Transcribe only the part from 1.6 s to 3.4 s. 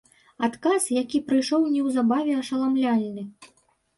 неўзабаве, ашаламляльны.